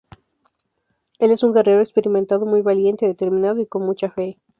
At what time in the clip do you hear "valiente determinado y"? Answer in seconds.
2.63-3.67